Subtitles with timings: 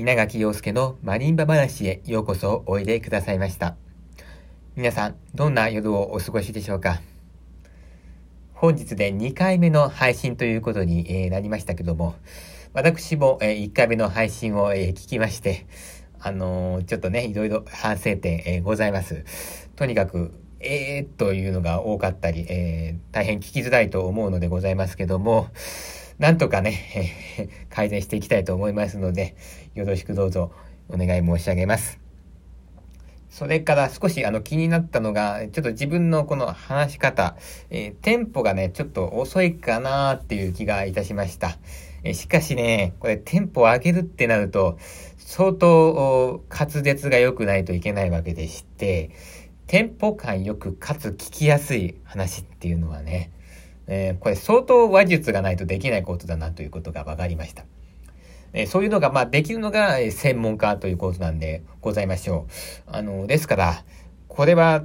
[0.00, 3.76] 稲垣陽介のマリンバ話へようこそおいでくださいました。
[4.74, 7.02] 皆さん、どんな夜をお過ごしでしょうか？
[8.54, 12.14] 本日で2回目の配信ということになりましたけども、
[12.72, 15.66] 私も1回目の配信を聞きまして、
[16.18, 19.22] あの、ちょっとね、いろいろ反省点ございます。
[19.76, 25.48] とにかく、えーというのが多かったり、えー、大変聞きづらいと思うのでございますけども、
[26.18, 29.34] なんとかね、改善していきたいと思いますので、
[29.74, 30.52] よろしくどうぞ
[30.88, 32.00] お願い申し上げます。
[33.30, 37.36] それから少しあの気になったのが、ちょっと自分のこの話し方、
[37.70, 41.56] えー、テンポがね、ちょっと遅いかなっていう気がいたしました。
[42.02, 44.78] えー、しかしね、これテンポを上げるってなると、
[45.18, 49.10] 相当滑舌が良くないといけないわけでして、
[49.68, 53.30] テンポ感よくかつ聞きやすい話っていうのはね、
[53.86, 57.64] えー、これ相当話術がないとできないことだなということが分かりました。
[58.52, 62.46] え、そういうのが、まあ、できるのが専門家ということなんでございましょ
[62.88, 62.90] う。
[62.90, 63.84] あの、ですから、
[64.28, 64.84] これは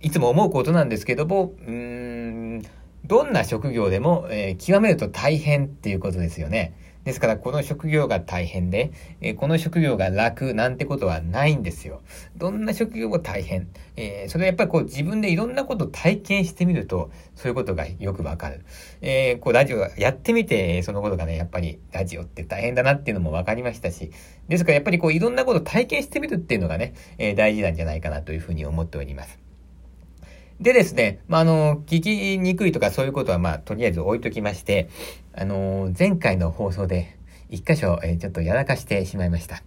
[0.00, 2.62] いつも思うことなんですけども、うーん、
[3.04, 6.74] どんな職業でも、えー、極めると大変っていうことですよね。
[7.04, 8.92] ですから、この職業が大変で、
[9.22, 12.02] えー、この職業が楽なんてことはないんですよ。
[12.36, 13.68] どんな職業も大変。
[13.96, 18.64] えー、それはやっぱりこう自分でいろんなことを体験してみると、そういうことがよくわかる。
[19.00, 24.10] えー、こうラジオやってみて、そのことがね、やっぱりラジオって大変だなっていうのもわかりましたし、
[24.48, 29.49] ですからやっぱりこういろんなことを体験してみるっていうのがね、え大事なんじゃないかなというふうに思っております。
[30.60, 34.90] でですね、まあ、あの、聞きにくいとかそういうことは、まあ、とりあえず置いときまして、
[35.32, 37.16] あの、前回の放送で、
[37.48, 39.62] 一箇所、え、ちょっとやらかしてしまいました。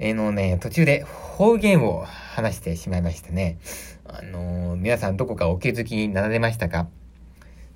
[0.00, 3.58] え、のね、途中で方言を話してしまいましたね。
[4.04, 6.88] あの、皆さんどこかお気づきになられましたか？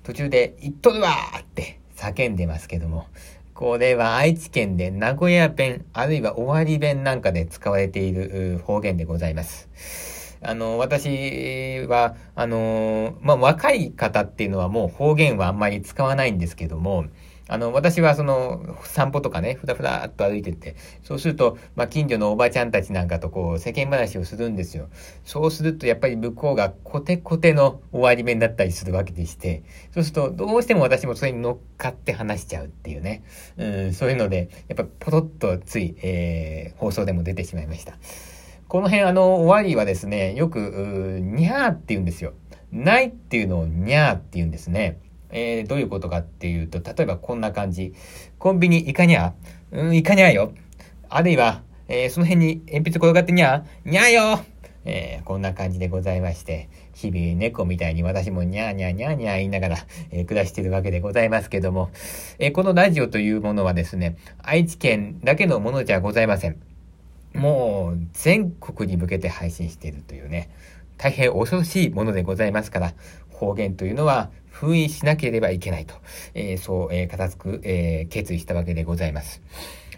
[0.03, 3.07] 途中で、言っとるわーって叫んでますけども、
[3.53, 10.16] これは愛知県で名古屋弁、あるいは終わり弁なんかで使われている方言でございます。
[10.41, 17.05] あの、私は、あの、まあ、若い方っていうのはもう方言はあんまり使わないんですけども、
[17.49, 24.89] あの、私はその、散歩とかね、ふらふらっと歩いてって、そうすると、まあ、近所のおばちゃんたちなんかとこう、世間話をするんですよ。
[25.23, 33.23] そうすると、やっぱり向こうがコテコテの終わり面だったりするわけでして、そうすると、どうしても私もそれに乗っかって話しちゃうっていうね。
[33.57, 37.97] うん、そういうので、やっぱポロッとつい、えー、放送でも出てしまいました。
[38.67, 42.33] この辺あの、終わりはですね、よく、にゃーって言うんですよ。
[42.71, 44.99] ないっていうのをにゃーって言うんですね。
[45.29, 47.93] えー、どういうことかっていうと、例えばこんな感じ。
[48.39, 49.33] コンビニ行かにゃ？
[49.71, 50.51] うん、行かにゃよ。
[51.09, 53.63] あるいは、えー、その辺に鉛筆転がってにゃ？
[53.85, 54.39] にゃよ
[54.83, 59.77] えー、こんな感じでございまして、日々猫みたいに私もにゃーにゃーにゃーにゃー言いながら、
[60.11, 61.89] えー、暮らしているわけでございますけども、
[62.39, 66.66] えー、このラジオというものはですね、愛知県だけのものじゃございません。
[67.37, 70.49] もう全国に向けて配信しているというね、
[70.97, 72.93] 大変恐ろしいものでございますから、
[73.29, 75.93] 方言というのは封印しなければいけないと、
[76.33, 79.41] えー、そう、えー、固く、えー、決意したわけでございます。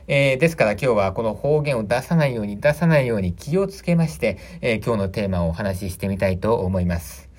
[0.07, 7.29] えー、ですから今日はこの方言を出さないように出さないように気をつけまして、えー、今日のテーマをお話ししてみたいと思います。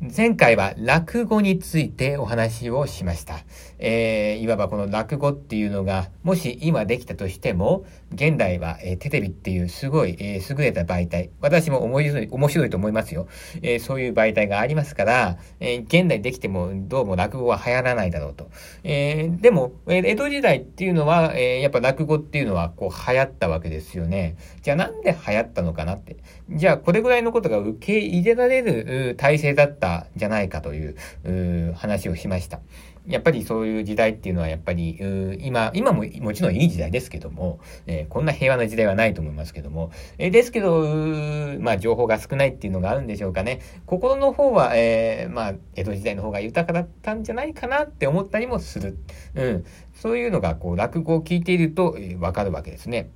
[0.00, 3.40] 前回は落語についてお話をしました。
[3.80, 13.28] えー、いわばこの落語っていうのが、もし今できたとしても、現代は、えー、テレビっていうすごい、えー、優れた媒体、私も面白い、面白いと思いますよ。
[13.62, 18.50] えー、そういう媒体がありますから、え、現代できてもどうも落語は流行らないだろうと。
[18.82, 24.36] え、でも、え、江戸時代っていうのは、え、やっぱ落語っていうのはこう流行ったわけですよね。
[24.62, 26.16] じゃあなんで流行ったのかなって。
[26.50, 30.96] じゃあこれぐらいのことが受け入れられる体制だったじゃないかという
[31.74, 32.60] 話をしました。
[33.08, 34.98] やっぱりそういう時代っていうのはやっぱり、
[35.40, 40.82] 今、今ももちろんいい時代ですけども、えー、こんな平和な時代はないと思いますけども、えー、ですけど、
[41.60, 43.60] まあ情報が少ないっていうのがあるんでしょうかね。
[43.86, 48.98] 心の方は、えー、まあ江戸時代の方が豊かだったんじゃないかなって思ったりもする。
[49.34, 49.64] うん。
[49.94, 53.10] そういうのがこう落語を聞いているとわかるわけですね。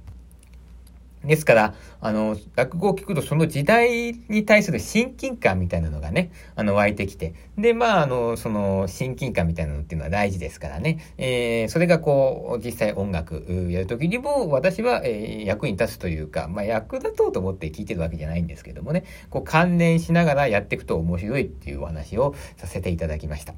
[1.25, 7.35] ですから、あの、落語を聞くとその時代に対する親近感みたいなのがね、あの、湧いてきて。
[7.57, 10.99] で、まあ、あの、その親近感みたいなのっていうのは大事ですからね。
[11.19, 23.55] えー、それがこう、実際音楽やるときにも私は、えー、役に立つというか、まあ、役立とうと思って聞いてるわけじゃないんですけどもね、こう、関連しながらやっていくと面白いっていうお話をさせていただきました。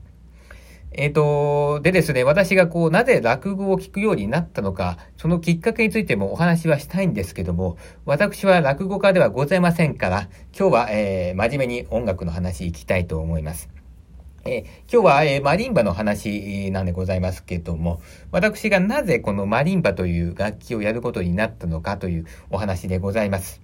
[0.97, 13.69] えっ、ー、と、でですね、私がこう、なぜ落語を聞くようになったのか、そのきっかけについてもお話はしたいんですけども、私は落語家ではございませんから、今日は、えー、真面目に音楽の話いきたいと思います。
[14.45, 14.63] えー、
[14.93, 18.01] 今日は、えー、マリンバの話なんでございますけども、
[18.31, 23.61] 私がなぜこのマリンバという楽器をやることになったのかというお話でございます。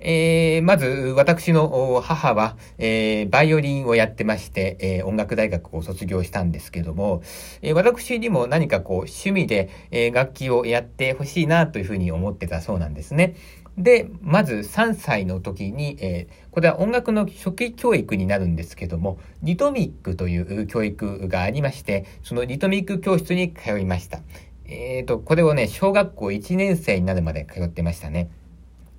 [0.00, 0.86] えー、まず、
[1.16, 7.22] 私の母は、えー、バイオリンをやってまして、えー、音楽大学を卒業したんですけども、
[7.62, 13.34] えー、私にも何かこう、趣味で、えー、楽器をやってほしいなというふうに思ってたそうなんですね。
[13.78, 24.20] で、まず3歳の時に、えー、これは音楽の初期教育になるんですけども、リトミックという教育がありまして、そのリトミック教室に通いました。
[24.64, 28.30] えっ、ー、と、これをね、小学校1年生になるまで通ってましたね。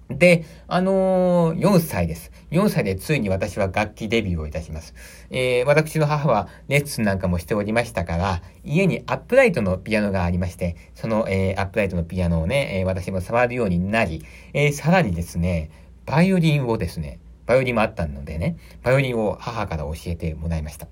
[0.10, 2.32] で、あのー、4歳です。
[2.50, 4.96] 4歳でついに私は楽器デビューをいたします。
[5.30, 15.70] えー、私の母はレッスンなんかもしておりましたから、家にアップライトのピアノがありまして、その、えー、アップライトのピアノをね、えー、私も触るようになり、えー、さらにですね、
[16.08, 20.88] バイオリンをですね、バイオリンもあったのでね、バイオリンを母から教えてもらいました。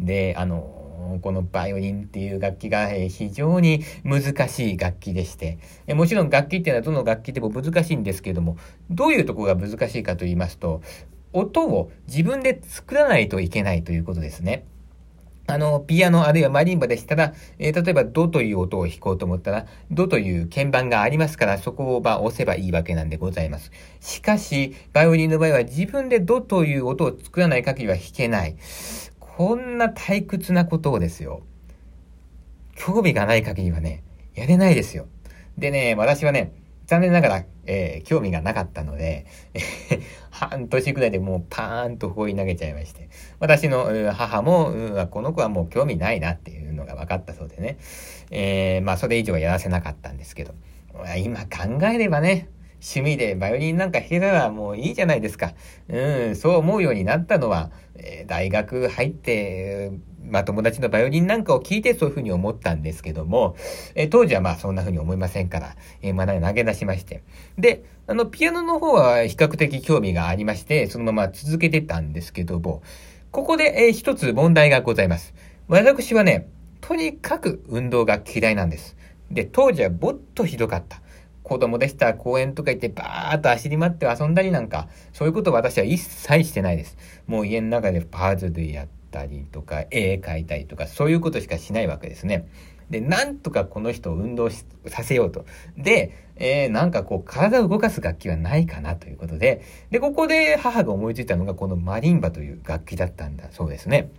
[0.00, 0.62] で、あの
[1.22, 5.58] このバイオリンっていう楽器が非常に難しい楽器でして、
[5.88, 8.56] もちろん楽器っていうのはどの楽器でも難しいんですけれども、
[8.90, 10.82] どういうとこが難しいかと言いますと、
[11.32, 14.64] 音を自分で作らないといけないということですね。
[15.46, 23.70] あの、ピアノあるいはマリンバでしたら、えー、例えばドという音を弾こうと思ったら、ドという鍵盤がありますから、そこをま押せばいいわけなんでございます。
[24.00, 28.56] しかし、バイオリンの場合は自分でドという音を作らない限りは弾けない。
[29.36, 31.42] こんな退屈なことをですよ。
[32.76, 34.04] 興味がない限りはね、
[34.34, 35.06] やれないですよ。
[35.58, 36.52] でね、私はね、
[36.86, 39.26] 残念ながら、えー、興味がなかったので、
[40.30, 43.08] 半年くらいでもうパーンと放り投げちゃいまして、
[43.40, 47.78] 私の母も、この子はもう興味ないなっていうのが分かったそうでね、
[48.30, 50.54] えー、まあそれ以上はやらせなかったんですけど、
[51.16, 52.48] 今考えればね、
[52.84, 55.54] 趣味でバイオリンなんか弾けたらもういいじゃないですか。
[55.88, 59.90] うん、そう思うようになったのは、えー、大学入って、
[60.22, 63.56] まあ友達のバイオリンなんかを聞いてそういうふうに思ったんですけども、
[63.94, 67.22] えー、当時はまあそんなふうに思いませんから、えー、まだ投げ出しまして。
[67.56, 72.82] で、あの、ピアノの方は比較的興味がありまして、そのまま続けてたんですけども、
[73.30, 75.32] ここで、えー、一つ問題がございます。
[75.68, 76.48] 私はね、
[76.82, 78.94] とにかく運動が嫌いなんです。
[79.30, 81.00] で、当時はもっとひどかった。
[81.44, 86.96] 子供でしたら公園とか行ってバーっと走り回って遊んだりなんか、そういうことを私は一切してないです。
[87.26, 92.48] もう家の中でパズルやったりとか、絵描いたりとか、そういうことしかしないわけですね。
[92.88, 95.44] で、なんとかこの人を運動させようと。
[95.76, 104.10] で、えー、なんかこう体を動かす楽器はないかなということで、で、ここで母が思いついたのがこのマリンバという楽器だったんだそうですね。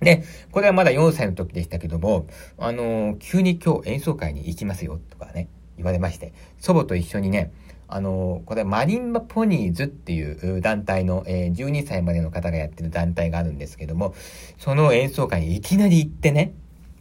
[0.00, 2.26] で、これはまだ4歳の時でしたけども、
[2.58, 7.52] あのー、急に今日演奏会に行きますよとかね、言われまして、祖母と一緒にね、
[7.88, 14.14] あの、これマリンバポニーズっていう団体の、えー、12歳までの方がやってる団体があるんですけども、
[14.58, 16.52] その演奏会にいきなり行ってね、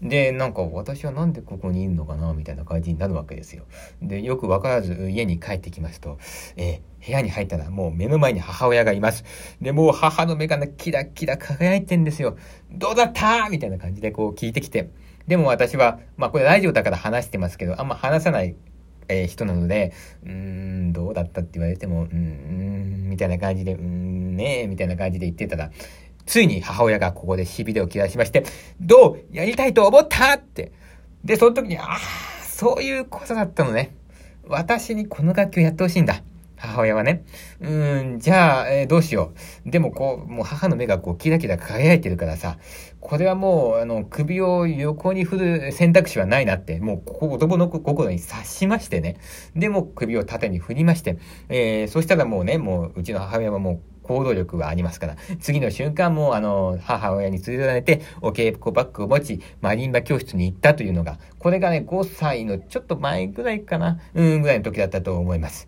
[0.02, 3.64] で、なんか私はなんでここにいるのかなみたいな感じになるわけですよ。
[4.02, 6.20] で、よくわからず家に帰ってきますと、
[6.58, 9.24] えー、部屋に入ったらもう目の前に母親がいます。
[9.62, 12.38] で、もう母の目が、キラキラ輝いてんですよ。
[12.72, 13.50] どうだった？
[13.50, 14.90] みたいな感じでこう聞いてきて、
[15.28, 18.56] でも私は、まあこれラジオだから話してますけど、あんま話さない、
[19.08, 19.94] えー、人なので、
[20.24, 25.72] うーん、どうだったって言われても、うーん、みたいな感じで、うーん、ねえ、みたいな感じで言ってたら、
[26.26, 28.46] ついに母親がここでしびれを切らしまして、
[28.80, 30.72] どうやりたいと思ったって。
[31.24, 32.00] で、その時に、ああ、
[32.44, 33.96] そういうことだったのね。
[34.48, 36.22] 私にこの楽器をやってほしいんだ。
[36.66, 37.24] 母親はね。
[37.62, 39.34] うーん、じゃあ、えー、どうしよ
[39.66, 39.70] う。
[39.70, 42.58] でもこう、もう母の目がこう、キラキラ輝いてるからさ、
[43.00, 49.18] これはもう、あの、首を横に振る選択肢はないなって、もう、子供の心に察しましてね。
[49.56, 51.18] で、も首を縦に振りまして、
[51.50, 65.68] えー、そしたらもうね、もう、うちの母親はもう、行動力がありますから、次の瞬間も、あの、母親に連れられて、お稽古バッグを持ち、マリンバ教室に行ったというのが、これがね、5歳のちょっと前ぐらいかな、うん、ぐらいの時だったと思います。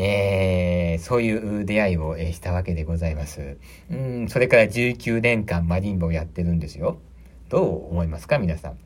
[0.00, 3.58] えー、そういう出会いを、えしたわけでございます。
[3.90, 6.98] うん、それから19年間マリンバをやってるんですよ。
[7.48, 8.78] どう思いますか皆さん。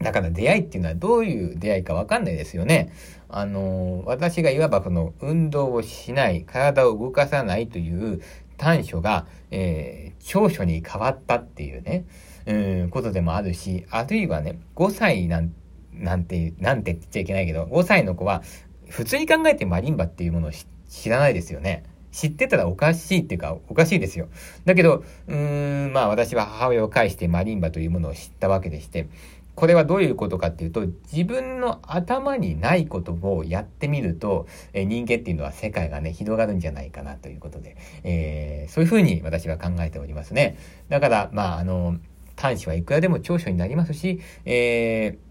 [0.00, 2.92] だから出会いっていうのはどういう出会いかわかんないですよね。
[3.28, 8.20] あの、私がいわばその運動をしない、体を動かさないという
[8.56, 12.04] 短所が、えー、長所に変わったっていうね、
[12.46, 15.52] うん、ことでもあるし、あるいはね、5歳なん
[15.92, 18.42] なんて、なんて言っちゃいけないけど、5歳の子は
[18.88, 20.50] 普通に考えてマリンバっていうものを
[20.88, 21.84] 知らないですよね。
[22.12, 24.28] 知ってたらおかしいっていうか、おかしいですよ。
[24.64, 29.08] だけど、うーん、まあ私は母親を介してマリンバというものを知ったわけでして、
[29.54, 40.56] これはどういうことかっていうと、自分の頭にないことをやってみると、え人間っていうのは世界がね、広がるんじゃないかなということで、えー、そういうふうに私は考えておりますね。
[40.88, 41.98] だから、まあ、あの、
[42.36, 45.23] 短所はいくらでも長所になりますし、えー、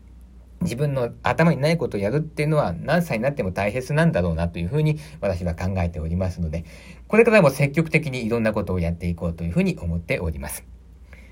[0.64, 6.66] 自分の頭にないことをやるっていうのは何歳になっても大切なんだろうなというふうに私は考えておりますので、
[7.08, 10.66] これからも積極的にいろんなことをやっていこうというふうに思っております。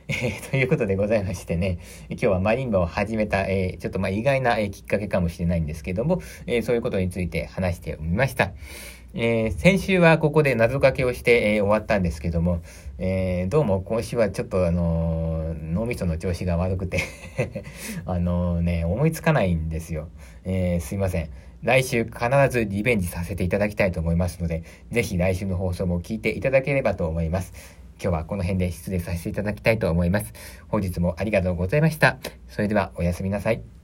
[0.07, 8.51] えー、ということでございましてね、今日はマリンバを始めた、えー、ちょっとま意外な、えー、きっかけかもしれないんですけども、えそういうことについて話してみました。
[9.13, 12.61] えー、先週はここで謎かけをして、えー、終わったんですけども、
[12.97, 17.01] えー、どうも今週はちょっとあの脳みその調子が悪くて
[18.05, 20.07] あのね、思いつかないんですよ。
[20.45, 21.29] えすいません。
[21.63, 27.53] 来週必ずリベンジさせていただきたいと思いますので、ぜひ来週の放送も聞いていただければと思います。
[28.01, 30.33] 今日はこの辺で失礼させていただきたいと思います。
[30.69, 32.17] 本日もありがとうございました。
[32.47, 33.80] それではおやすみなさい。